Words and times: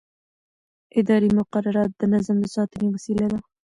اداري 0.99 1.29
مقررات 1.39 1.91
د 1.95 2.01
نظم 2.13 2.37
د 2.41 2.45
ساتنې 2.55 2.87
وسیله 2.91 3.25
ده. 3.31 3.39